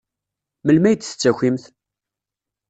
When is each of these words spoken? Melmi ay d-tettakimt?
Melmi 0.65 0.87
ay 0.87 0.95
d-tettakimt? 0.95 1.63